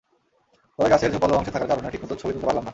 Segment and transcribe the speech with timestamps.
[0.79, 2.69] তবে গাছের ঝোপালো অংশে থাকার কারণে ঠিকমতো ছবি তুলতে পারলাম না।